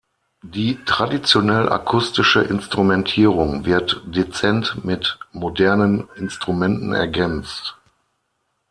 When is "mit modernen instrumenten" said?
4.83-6.91